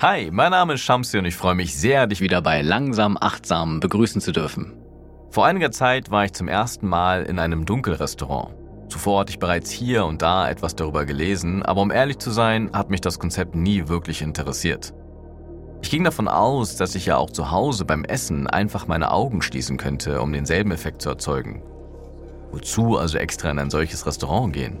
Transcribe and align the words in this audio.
Hi, 0.00 0.30
mein 0.32 0.50
Name 0.50 0.74
ist 0.74 0.80
Shamsi 0.80 1.18
und 1.18 1.26
ich 1.26 1.36
freue 1.36 1.54
mich 1.54 1.76
sehr, 1.76 2.06
dich 2.06 2.20
wieder 2.20 2.40
bei 2.40 2.62
Langsam 2.62 3.18
Achtsam 3.20 3.80
begrüßen 3.80 4.20
zu 4.20 4.32
dürfen. 4.32 4.72
Vor 5.30 5.46
einiger 5.46 5.70
Zeit 5.70 6.10
war 6.10 6.24
ich 6.24 6.32
zum 6.32 6.48
ersten 6.48 6.88
Mal 6.88 7.24
in 7.24 7.38
einem 7.38 7.66
Dunkelrestaurant. 7.66 8.54
Zuvor 8.88 9.20
hatte 9.20 9.30
ich 9.30 9.38
bereits 9.38 9.70
hier 9.70 10.04
und 10.06 10.22
da 10.22 10.48
etwas 10.48 10.74
darüber 10.74 11.04
gelesen, 11.04 11.62
aber 11.62 11.82
um 11.82 11.90
ehrlich 11.90 12.18
zu 12.18 12.30
sein, 12.30 12.70
hat 12.72 12.88
mich 12.88 13.00
das 13.00 13.18
Konzept 13.18 13.54
nie 13.54 13.88
wirklich 13.88 14.22
interessiert. 14.22 14.94
Ich 15.82 15.90
ging 15.90 16.04
davon 16.04 16.28
aus, 16.28 16.76
dass 16.76 16.94
ich 16.94 17.06
ja 17.06 17.16
auch 17.16 17.30
zu 17.30 17.50
Hause 17.50 17.84
beim 17.84 18.04
Essen 18.04 18.46
einfach 18.46 18.86
meine 18.86 19.12
Augen 19.12 19.42
schließen 19.42 19.76
könnte, 19.76 20.20
um 20.20 20.32
denselben 20.32 20.72
Effekt 20.72 21.02
zu 21.02 21.10
erzeugen. 21.10 21.62
Wozu 22.52 22.96
also 22.98 23.18
extra 23.18 23.50
in 23.50 23.58
ein 23.58 23.70
solches 23.70 24.06
Restaurant 24.06 24.52
gehen? 24.52 24.78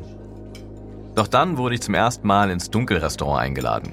Doch 1.14 1.28
dann 1.28 1.56
wurde 1.56 1.74
ich 1.74 1.82
zum 1.82 1.94
ersten 1.94 2.26
Mal 2.26 2.50
ins 2.50 2.70
Dunkelrestaurant 2.70 3.40
eingeladen. 3.40 3.92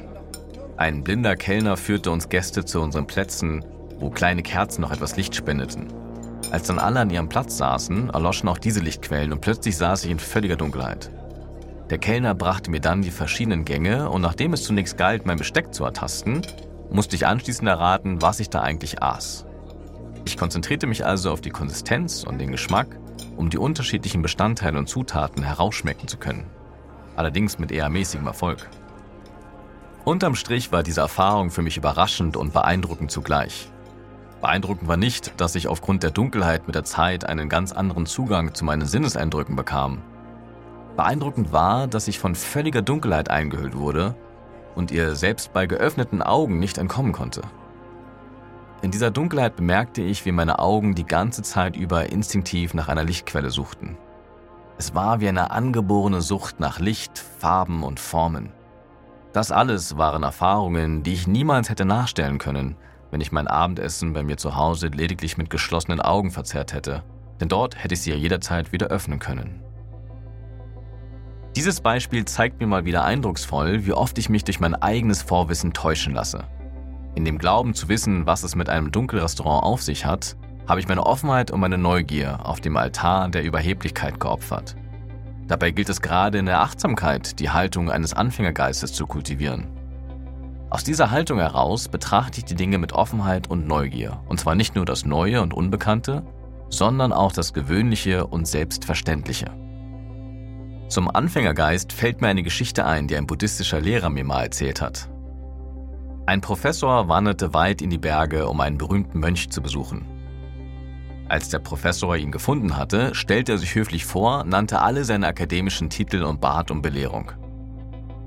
Ein 0.78 1.04
blinder 1.04 1.36
Kellner 1.36 1.78
führte 1.78 2.12
uns 2.12 2.30
Gäste 2.30 2.64
zu 2.64 2.82
unseren 2.82 3.08
Plätzen, 3.08 3.66
wo 4.00 4.10
kleine 4.10 4.44
Kerzen 4.44 4.82
noch 4.82 4.92
etwas 4.92 5.18
Licht 5.18 5.36
spendeten. 5.36 5.88
Als 6.52 6.68
dann 6.68 6.80
alle 6.80 7.00
an 7.00 7.10
ihrem 7.10 7.30
Platz 7.30 7.58
saßen, 7.58 8.12
erloschen 8.12 8.48
auch 8.48 8.60
diese 8.60 8.80
Lichtquellen 8.80 9.34
und 9.34 9.42
plötzlich 9.42 9.76
saß 9.76 10.06
ich 10.06 10.12
in 10.12 10.20
völliger 10.20 10.56
Dunkelheit. 10.56 11.12
Der 11.90 11.98
Kellner 11.98 12.36
brachte 12.36 12.70
mir 12.70 12.80
dann 12.80 13.02
die 13.02 13.12
verschiedenen 13.12 13.66
Gänge 13.66 14.10
und 14.10 14.22
nachdem 14.22 14.54
es 14.54 14.64
zunächst 14.64 14.98
galt, 14.98 15.26
mein 15.26 15.38
Besteck 15.38 15.74
zu 15.74 15.84
ertasten, 15.84 16.42
musste 16.90 17.16
ich 17.16 17.26
anschließend 17.26 17.68
erraten, 17.68 18.22
was 18.22 18.40
ich 18.40 18.50
da 18.50 18.62
eigentlich 18.62 19.02
aß. 19.02 19.46
Ich 20.26 20.38
konzentrierte 20.38 20.88
mich 20.88 21.06
also 21.06 21.32
auf 21.32 21.42
die 21.42 21.50
Konsistenz 21.50 22.24
und 22.24 22.40
den 22.40 22.52
Geschmack, 22.52 23.00
um 23.38 23.50
die 23.50 23.58
unterschiedlichen 23.58 24.22
Bestandteile 24.22 24.78
und 24.78 24.90
Zutaten 24.90 25.44
herausschmecken 25.44 26.08
zu 26.08 26.18
können. 26.18 26.46
Allerdings 27.16 27.60
mit 27.60 27.72
eher 27.72 27.90
mäßigem 27.90 28.28
Erfolg. 28.28 28.70
Unterm 30.04 30.36
Strich 30.36 30.72
war 30.72 30.84
diese 30.84 31.02
Erfahrung 31.02 31.50
für 31.50 31.62
mich 31.62 31.78
überraschend 31.78 32.38
und 32.38 32.54
beeindruckend 32.54 33.12
zugleich. 33.12 33.70
Beeindruckend 34.42 34.88
war 34.88 34.98
nicht, 34.98 35.40
dass 35.40 35.56
ich 35.56 35.68
aufgrund 35.68 36.04
der 36.04 36.12
Dunkelheit 36.12 36.68
mit 36.68 36.76
der 36.76 36.84
Zeit 36.84 37.26
einen 37.26 37.50
ganz 37.50 37.72
anderen 37.72 38.06
Zugang 38.06 38.54
zu 38.54 38.66
meinen 38.66 38.86
Sinneseindrücken 38.86 39.56
bekam. 39.56 40.02
Beeindruckend 40.96 41.52
war, 41.52 41.88
dass 41.88 42.08
ich 42.08 42.20
von 42.20 42.36
völliger 42.36 42.82
Dunkelheit 42.82 43.30
eingehüllt 43.30 43.76
wurde 43.76 44.16
und 44.76 44.92
ihr 44.92 45.16
selbst 45.16 45.54
bei 45.54 45.66
geöffneten 45.66 46.22
Augen 46.22 46.60
nicht 46.60 46.78
entkommen 46.78 47.12
konnte. 47.12 47.42
In 48.84 48.92
dieser 48.92 49.10
Dunkelheit 49.10 49.56
bemerkte 49.56 50.04
ich, 50.04 50.26
wie 50.26 50.32
meine 50.32 50.60
Augen 50.60 50.94
die 50.94 51.06
ganze 51.06 51.42
Zeit 51.42 51.76
über 51.76 52.12
instinktiv 52.12 52.76
nach 52.76 52.90
einer 52.90 53.04
Lichtquelle 53.04 53.50
suchten. 53.50 53.98
Es 54.78 54.94
war 54.94 55.20
wie 55.20 55.28
eine 55.28 55.50
angeborene 55.50 56.22
Sucht 56.22 56.60
nach 56.60 56.80
Licht, 56.80 57.18
Farben 57.18 57.82
und 57.82 58.00
Formen. 58.00 58.52
Das 59.34 59.52
alles 59.52 59.98
waren 59.98 60.22
Erfahrungen, 60.22 61.02
die 61.02 61.14
ich 61.14 61.28
niemals 61.28 61.70
hätte 61.70 61.86
nachstellen 61.86 62.38
können, 62.38 62.76
wenn 63.10 63.22
ich 63.22 63.32
mein 63.32 63.48
Abendessen 63.48 64.14
bei 64.14 64.22
mir 64.22 64.38
zu 64.38 64.56
Hause 64.56 64.88
lediglich 64.88 65.38
mit 65.38 65.50
geschlossenen 65.50 66.00
Augen 66.00 66.30
verzehrt 66.30 66.74
hätte, 66.74 67.04
denn 67.40 67.50
dort 67.50 67.84
hätte 67.84 67.96
ich 67.96 68.02
sie 68.02 68.12
ja 68.12 68.16
jederzeit 68.16 68.72
wieder 68.72 68.88
öffnen 68.88 69.18
können. 69.18 69.64
Dieses 71.56 71.82
Beispiel 71.82 72.26
zeigt 72.26 72.60
mir 72.60 72.68
mal 72.68 72.86
wieder 72.86 73.04
eindrucksvoll, 73.04 73.88
wie 73.88 73.94
oft 73.94 74.20
ich 74.20 74.30
mich 74.30 74.44
durch 74.44 74.60
mein 74.60 74.76
eigenes 74.76 75.24
Vorwissen 75.24 75.74
täuschen 75.74 76.14
lasse. 76.14 76.44
In 77.18 77.26
dem 77.26 77.40
Glauben 77.40 77.74
zu 77.74 77.90
wissen, 77.90 78.28
was 78.28 78.44
es 78.44 78.56
mit 78.56 78.70
einem 78.70 78.92
Dunkelrestaurant 78.92 79.64
auf 79.64 79.82
sich 79.82 80.06
hat, 80.06 80.38
habe 80.68 80.80
ich 80.80 80.88
meine 80.88 81.04
Offenheit 81.04 81.50
und 81.50 81.60
meine 81.60 81.80
Neugier 81.80 82.46
auf 82.46 82.62
dem 82.62 82.78
Altar 82.78 83.28
der 83.30 83.44
Überheblichkeit 83.44 84.20
geopfert. 84.20 84.76
Dabei 85.48 85.72
gilt 85.72 85.90
es 85.90 86.04
gerade 86.04 86.38
in 86.38 86.46
der 86.46 86.60
Achtsamkeit, 86.60 87.40
die 87.40 87.50
Haltung 87.50 87.90
eines 87.90 88.14
Anfängergeistes 88.14 88.94
zu 88.94 89.08
kultivieren. 89.08 89.66
Aus 90.70 90.84
dieser 90.84 91.10
Haltung 91.10 91.40
heraus 91.40 91.88
betrachte 91.88 92.38
ich 92.38 92.46
die 92.46 92.54
Dinge 92.54 92.78
mit 92.78 92.94
Offenheit 92.94 93.50
und 93.50 93.66
Neugier, 93.66 94.22
und 94.28 94.40
zwar 94.40 94.54
nicht 94.54 94.76
nur 94.76 94.86
das 94.86 95.04
Neue 95.04 95.42
und 95.42 95.56
Unbekannte, 95.56 96.22
sondern 96.70 97.12
auch 97.12 97.32
das 97.32 97.52
Gewöhnliche 97.52 98.28
und 98.28 98.48
Selbstverständliche. 98.48 99.50
Zum 100.88 101.10
Anfängergeist 101.10 101.94
fällt 101.94 102.22
mir 102.22 102.28
eine 102.28 102.44
Geschichte 102.44 102.86
ein, 102.86 103.08
die 103.08 103.18
ein 103.18 103.26
buddhistischer 103.26 103.82
Lehrer 103.82 104.12
mir 104.12 104.24
mal 104.24 104.44
erzählt 104.44 104.82
hat. 104.84 105.10
Ein 106.28 106.42
Professor 106.42 107.08
wanderte 107.08 107.54
weit 107.54 107.82
in 107.82 107.90
die 107.90 107.98
Berge, 107.98 108.50
um 108.50 108.60
einen 108.60 108.78
berühmten 108.78 109.18
Mönch 109.18 109.50
zu 109.50 109.62
besuchen. 109.62 110.06
Als 111.30 111.48
der 111.48 111.60
Professor 111.60 112.18
ihn 112.18 112.34
gefunden 112.34 112.76
hatte, 112.76 113.16
stellte 113.16 113.54
er 113.54 113.58
sich 113.58 113.76
höflich 113.76 114.04
vor, 114.04 114.44
nannte 114.44 114.82
alle 114.82 115.06
seine 115.06 115.26
akademischen 115.26 115.90
Titel 115.90 116.24
und 116.24 116.42
bat 116.42 116.70
um 116.70 116.82
Belehrung. 116.82 117.32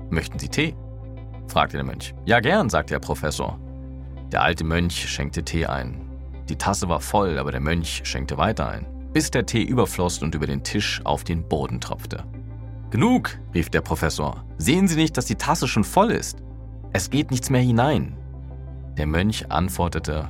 Möchten 0.09 0.39
Sie 0.39 0.49
Tee? 0.49 0.75
fragte 1.47 1.77
der 1.77 1.83
Mönch. 1.83 2.15
Ja, 2.25 2.39
gern, 2.39 2.71
sagte 2.71 2.95
der 2.95 2.99
Professor. 2.99 3.59
Der 4.31 4.41
alte 4.41 4.63
Mönch 4.63 5.07
schenkte 5.07 5.43
Tee 5.43 5.67
ein. 5.67 6.01
Die 6.49 6.55
Tasse 6.55 6.89
war 6.89 7.01
voll, 7.01 7.37
aber 7.37 7.51
der 7.51 7.61
Mönch 7.61 8.01
schenkte 8.03 8.35
weiter 8.35 8.67
ein, 8.67 8.87
bis 9.13 9.29
der 9.29 9.45
Tee 9.45 9.61
überfloss 9.61 10.23
und 10.23 10.33
über 10.33 10.47
den 10.47 10.63
Tisch 10.63 11.01
auf 11.03 11.23
den 11.23 11.47
Boden 11.47 11.79
tropfte. 11.79 12.23
Genug, 12.89 13.37
rief 13.53 13.69
der 13.69 13.81
Professor. 13.81 14.43
Sehen 14.57 14.87
Sie 14.87 14.95
nicht, 14.95 15.17
dass 15.17 15.25
die 15.25 15.35
Tasse 15.35 15.67
schon 15.67 15.83
voll 15.83 16.09
ist? 16.09 16.41
Es 16.93 17.09
geht 17.09 17.31
nichts 17.31 17.49
mehr 17.49 17.61
hinein. 17.61 18.17
Der 18.97 19.07
Mönch 19.07 19.49
antwortete, 19.49 20.29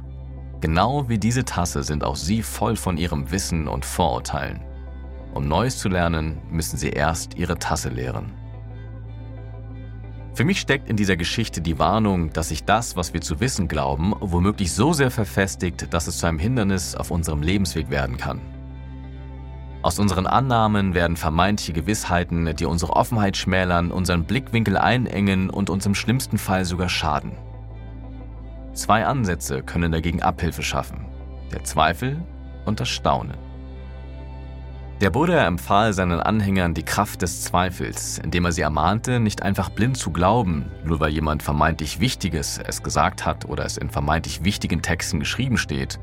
Genau 0.62 1.10
wie 1.10 1.18
diese 1.18 1.44
Tasse 1.44 1.82
sind 1.82 2.04
auch 2.04 2.16
Sie 2.16 2.44
voll 2.44 2.76
von 2.76 2.98
Ihrem 2.98 3.32
Wissen 3.32 3.68
und 3.68 3.84
Vorurteilen. 3.84 4.62
Um 5.34 5.48
Neues 5.48 5.80
zu 5.80 5.90
lernen, 5.90 6.38
müssen 6.52 6.78
Sie 6.78 6.90
erst 6.90 7.34
Ihre 7.36 7.58
Tasse 7.58 7.90
leeren. 7.90 8.32
Für 10.36 10.46
mich 10.46 10.60
steckt 10.60 10.88
in 10.88 10.96
dieser 10.96 11.18
Geschichte 11.18 11.62
die 11.62 11.80
Warnung, 11.80 12.32
dass 12.32 12.50
sich 12.50 12.64
das, 12.64 12.96
was 12.96 13.14
wir 13.14 13.22
zu 13.22 13.40
wissen 13.40 13.68
glauben, 13.68 14.14
womöglich 14.20 14.72
so 14.72 14.94
sehr 14.94 15.10
verfestigt, 15.10 15.92
dass 15.94 16.06
es 16.06 16.20
zu 16.20 16.28
einem 16.28 16.40
Hindernis 16.40 16.96
auf 16.96 17.10
unserem 17.10 17.42
Lebensweg 17.42 17.90
werden 17.90 18.18
kann. 18.18 18.40
Aus 19.84 19.98
unseren 19.98 20.28
Annahmen 20.28 20.94
werden 20.94 21.18
vermeintliche 21.18 21.74
Gewissheiten, 21.74 22.56
die 22.56 22.66
unsere 22.66 22.94
Offenheit 22.94 23.36
schmälern, 23.36 23.92
unseren 23.92 24.26
Blickwinkel 24.26 24.78
einengen 24.78 25.50
und 25.50 25.72
uns 25.72 25.88
im 25.88 25.96
schlimmsten 25.96 26.38
Fall 26.38 26.66
sogar 26.66 26.88
schaden. 26.88 27.32
Zwei 28.74 29.06
Ansätze 29.06 29.64
können 29.64 29.92
dagegen 29.92 30.22
Abhilfe 30.22 30.62
schaffen. 30.62 31.06
Der 31.52 31.64
Zweifel 31.64 32.22
und 32.66 32.80
das 32.80 32.90
Staunen. 32.90 33.38
Der 35.02 35.10
Buddha 35.10 35.48
empfahl 35.48 35.94
seinen 35.94 36.20
Anhängern 36.20 36.76
die 36.76 36.84
Kraft 36.84 37.24
des 37.24 37.42
Zweifels, 37.42 38.20
indem 38.20 38.46
er 38.46 38.52
sie 38.52 38.62
ermahnte, 38.62 39.20
nicht 39.20 39.42
einfach 39.42 39.72
blind 39.72 39.98
zu 39.98 40.12
glauben, 40.12 40.72
nur 40.86 41.00
weil 41.00 41.10
jemand 41.10 41.42
vermeintlich 41.42 42.00
Wichtiges 42.00 42.60
es 42.64 42.84
gesagt 42.84 43.26
hat 43.26 43.46
oder 43.46 43.66
es 43.66 43.78
in 43.78 43.90
vermeintlich 43.90 44.44
wichtigen 44.44 44.84
Texten 44.84 45.20
geschrieben 45.20 45.58
steht, 45.58 46.00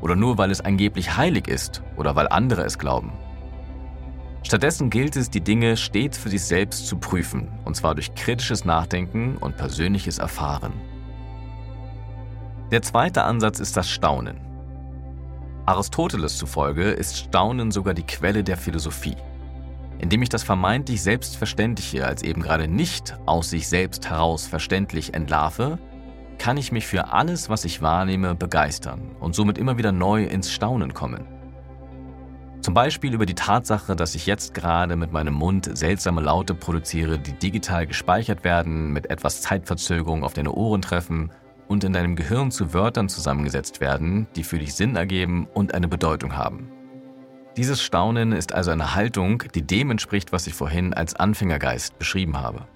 oder 0.00 0.16
nur 0.16 0.38
weil 0.38 0.50
es 0.50 0.60
angeblich 0.60 1.16
heilig 1.16 1.48
ist 1.48 1.82
oder 1.96 2.16
weil 2.16 2.28
andere 2.28 2.62
es 2.62 2.78
glauben. 2.78 3.12
Stattdessen 4.42 4.88
gilt 4.88 5.16
es, 5.16 5.30
die 5.30 5.42
Dinge 5.42 5.76
stets 5.76 6.16
für 6.16 6.30
sich 6.30 6.42
selbst 6.42 6.86
zu 6.86 6.96
prüfen, 6.96 7.48
und 7.64 7.76
zwar 7.76 7.94
durch 7.94 8.14
kritisches 8.14 8.64
Nachdenken 8.64 9.36
und 9.36 9.56
persönliches 9.56 10.18
Erfahren. 10.18 10.72
Der 12.70 12.82
zweite 12.82 13.24
Ansatz 13.24 13.60
ist 13.60 13.76
das 13.76 13.90
Staunen. 13.90 14.40
Aristoteles 15.66 16.38
zufolge 16.38 16.90
ist 16.90 17.18
Staunen 17.18 17.70
sogar 17.70 17.94
die 17.94 18.06
Quelle 18.06 18.42
der 18.42 18.56
Philosophie. 18.56 19.16
Indem 19.98 20.22
ich 20.22 20.30
das 20.30 20.42
vermeintlich 20.42 21.02
Selbstverständliche 21.02 22.06
als 22.06 22.22
eben 22.22 22.42
gerade 22.42 22.66
nicht 22.66 23.18
aus 23.26 23.50
sich 23.50 23.68
selbst 23.68 24.08
heraus 24.08 24.46
verständlich 24.46 25.12
entlarve, 25.12 25.78
kann 26.40 26.56
ich 26.56 26.72
mich 26.72 26.86
für 26.86 27.12
alles, 27.12 27.50
was 27.50 27.66
ich 27.66 27.82
wahrnehme, 27.82 28.34
begeistern 28.34 29.14
und 29.20 29.34
somit 29.34 29.58
immer 29.58 29.76
wieder 29.76 29.92
neu 29.92 30.24
ins 30.24 30.50
Staunen 30.50 30.94
kommen. 30.94 31.26
Zum 32.62 32.72
Beispiel 32.72 33.12
über 33.12 33.26
die 33.26 33.34
Tatsache, 33.34 33.94
dass 33.94 34.14
ich 34.14 34.24
jetzt 34.24 34.54
gerade 34.54 34.96
mit 34.96 35.12
meinem 35.12 35.34
Mund 35.34 35.70
seltsame 35.76 36.22
Laute 36.22 36.54
produziere, 36.54 37.18
die 37.18 37.34
digital 37.34 37.86
gespeichert 37.86 38.42
werden, 38.42 38.90
mit 38.90 39.10
etwas 39.10 39.42
Zeitverzögerung 39.42 40.24
auf 40.24 40.32
deine 40.32 40.52
Ohren 40.52 40.80
treffen 40.80 41.30
und 41.68 41.84
in 41.84 41.92
deinem 41.92 42.16
Gehirn 42.16 42.50
zu 42.50 42.72
Wörtern 42.72 43.10
zusammengesetzt 43.10 43.82
werden, 43.82 44.26
die 44.34 44.42
für 44.42 44.58
dich 44.58 44.74
Sinn 44.74 44.96
ergeben 44.96 45.46
und 45.52 45.74
eine 45.74 45.88
Bedeutung 45.88 46.38
haben. 46.38 46.70
Dieses 47.58 47.82
Staunen 47.82 48.32
ist 48.32 48.54
also 48.54 48.70
eine 48.70 48.94
Haltung, 48.94 49.42
die 49.54 49.66
dem 49.66 49.90
entspricht, 49.90 50.32
was 50.32 50.46
ich 50.46 50.54
vorhin 50.54 50.94
als 50.94 51.14
Anfängergeist 51.14 51.98
beschrieben 51.98 52.40
habe. 52.40 52.66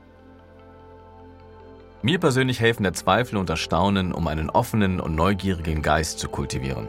Mir 2.05 2.21
persönlich 2.21 2.61
helfen 2.61 2.83
der 2.83 2.93
Zweifel 2.93 3.39
und 3.39 3.49
das 3.49 3.61
Staunen, 3.61 4.13
um 4.13 4.29
einen 4.29 4.51
offenen 4.51 5.01
und 5.01 5.15
neugierigen 5.15 5.81
Geist 5.81 6.19
zu 6.19 6.29
kultivieren. 6.29 6.87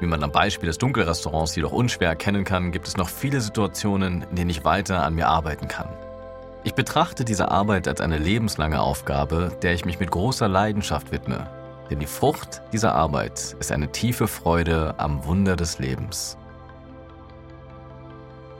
Wie 0.00 0.06
man 0.06 0.24
am 0.24 0.32
Beispiel 0.32 0.66
des 0.66 0.78
Dunkelrestaurants 0.78 1.54
jedoch 1.54 1.70
unschwer 1.70 2.08
erkennen 2.08 2.42
kann, 2.42 2.72
gibt 2.72 2.88
es 2.88 2.96
noch 2.96 3.08
viele 3.08 3.40
Situationen, 3.40 4.22
in 4.28 4.34
denen 4.34 4.50
ich 4.50 4.64
weiter 4.64 5.04
an 5.04 5.14
mir 5.14 5.28
arbeiten 5.28 5.68
kann. 5.68 5.88
Ich 6.64 6.74
betrachte 6.74 7.24
diese 7.24 7.52
Arbeit 7.52 7.86
als 7.86 8.00
eine 8.00 8.18
lebenslange 8.18 8.80
Aufgabe, 8.80 9.56
der 9.62 9.74
ich 9.74 9.84
mich 9.84 10.00
mit 10.00 10.10
großer 10.10 10.48
Leidenschaft 10.48 11.12
widme. 11.12 11.48
Denn 11.88 12.00
die 12.00 12.06
Frucht 12.06 12.60
dieser 12.72 12.96
Arbeit 12.96 13.54
ist 13.60 13.70
eine 13.70 13.92
tiefe 13.92 14.26
Freude 14.26 14.96
am 14.98 15.26
Wunder 15.26 15.54
des 15.54 15.78
Lebens. 15.78 16.36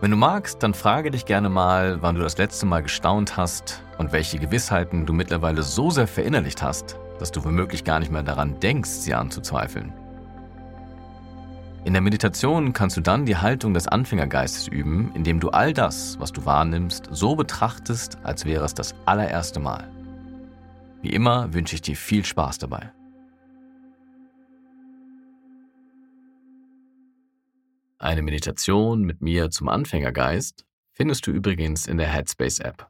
Wenn 0.00 0.12
du 0.12 0.16
magst, 0.16 0.62
dann 0.62 0.74
frage 0.74 1.10
dich 1.10 1.26
gerne 1.26 1.48
mal, 1.48 2.00
wann 2.02 2.14
du 2.14 2.20
das 2.20 2.38
letzte 2.38 2.66
Mal 2.66 2.84
gestaunt 2.84 3.36
hast 3.36 3.82
und 3.98 4.12
welche 4.12 4.38
Gewissheiten 4.38 5.06
du 5.06 5.12
mittlerweile 5.12 5.64
so 5.64 5.90
sehr 5.90 6.06
verinnerlicht 6.06 6.62
hast, 6.62 6.96
dass 7.18 7.32
du 7.32 7.44
womöglich 7.44 7.82
gar 7.82 7.98
nicht 7.98 8.12
mehr 8.12 8.22
daran 8.22 8.60
denkst, 8.60 8.90
sie 8.90 9.12
anzuzweifeln. 9.12 9.92
In 11.84 11.94
der 11.94 12.02
Meditation 12.02 12.72
kannst 12.72 12.96
du 12.96 13.00
dann 13.00 13.26
die 13.26 13.38
Haltung 13.38 13.74
des 13.74 13.88
Anfängergeistes 13.88 14.68
üben, 14.68 15.10
indem 15.14 15.40
du 15.40 15.50
all 15.50 15.72
das, 15.72 16.20
was 16.20 16.32
du 16.32 16.44
wahrnimmst, 16.44 17.08
so 17.10 17.34
betrachtest, 17.34 18.18
als 18.22 18.44
wäre 18.44 18.64
es 18.64 18.74
das 18.74 18.94
allererste 19.04 19.58
Mal. 19.58 19.88
Wie 21.02 21.10
immer 21.10 21.52
wünsche 21.52 21.74
ich 21.74 21.82
dir 21.82 21.96
viel 21.96 22.24
Spaß 22.24 22.58
dabei. 22.58 22.92
Eine 28.00 28.22
Meditation 28.22 29.02
mit 29.02 29.22
mir 29.22 29.50
zum 29.50 29.68
Anfängergeist 29.68 30.64
findest 30.92 31.26
du 31.26 31.32
übrigens 31.32 31.88
in 31.88 31.98
der 31.98 32.06
Headspace 32.06 32.60
App. 32.60 32.88